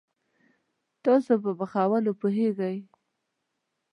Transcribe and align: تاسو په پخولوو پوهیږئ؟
تاسو 1.03 1.33
په 1.43 1.51
پخولوو 1.59 2.17
پوهیږئ؟ 2.21 2.77